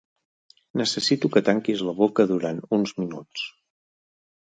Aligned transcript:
Necessito 0.81 1.29
que 1.35 1.43
tanquis 1.49 1.83
la 1.87 1.93
boca 1.99 2.25
durant 2.31 2.63
uns 2.79 2.95
minuts. 3.03 3.45